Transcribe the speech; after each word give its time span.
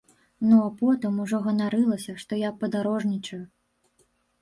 Ну 0.47 0.55
а 0.67 0.69
потым 0.79 1.19
ужо 1.25 1.43
ганарылася, 1.49 2.17
што 2.25 2.43
я 2.47 2.51
падарожнічаю. 2.65 3.43